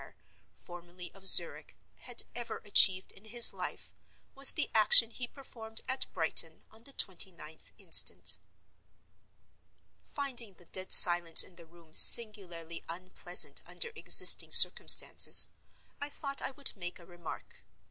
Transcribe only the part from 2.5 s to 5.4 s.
achieved in his life was the action he